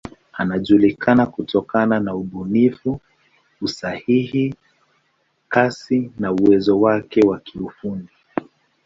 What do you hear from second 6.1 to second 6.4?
na